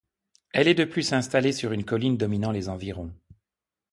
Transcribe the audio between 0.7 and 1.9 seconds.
de plus installée sur une